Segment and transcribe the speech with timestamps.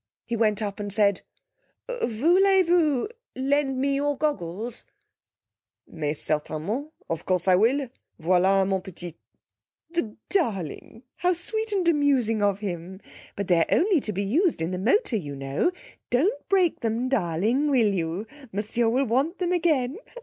[0.25, 1.21] He went up and said:
[1.87, 4.87] 'Voulez vous lend me your goggles?'
[5.85, 6.91] 'Mais certainement!
[7.07, 7.87] Of course I will.
[8.19, 9.15] Voilà mon petit.'
[9.91, 11.03] 'The darling!
[11.17, 12.99] How sweet and amusing of him!
[13.35, 15.69] But they're only to be used in the motor, you know.
[16.09, 18.25] Don't break them, darling, will you?
[18.51, 19.99] Monsieur will want them again.